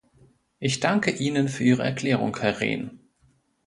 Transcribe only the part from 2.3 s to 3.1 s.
Herr Rehn.